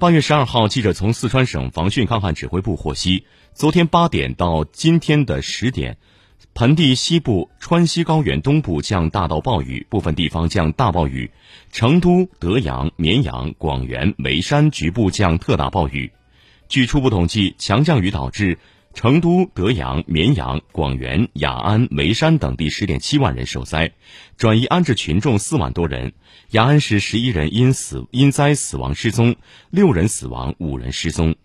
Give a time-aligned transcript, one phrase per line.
[0.00, 5.98] 八月十二号，记者从四川省防汛抗旱指挥部获悉，昨天八点到今天的十点，
[6.54, 11.30] 盆地西部、川西高原东部降大到暴雨，部分地方降大暴雨；
[11.70, 16.10] 成都、德阳、绵阳、广元、眉山局部降特大暴雨。
[16.66, 18.58] 据初步统计，强降雨导致。
[18.92, 23.92] 成都、德阳、绵阳、广元、雅安、眉山等地十点七万人受灾，
[24.36, 26.12] 转移安置群众四万多人。
[26.50, 29.36] 雅安市十一人因死因灾死亡失踪，
[29.70, 31.36] 六人死亡，五人失踪。